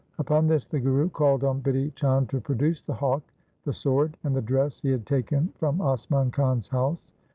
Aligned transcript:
Upon 0.17 0.47
this 0.47 0.65
the 0.65 0.79
Guru 0.79 1.09
called 1.11 1.43
on 1.43 1.61
Bidhi 1.61 1.93
Chand 1.93 2.27
to 2.31 2.41
produce 2.41 2.81
the 2.81 2.95
hawk, 2.95 3.21
the 3.65 3.71
sword, 3.71 4.17
and 4.23 4.35
the 4.35 4.41
dress 4.41 4.79
he 4.79 4.89
had 4.89 5.05
taken 5.05 5.53
from 5.59 5.77
Asman 5.79 6.31
Khan's 6.33 6.69
house. 6.69 7.11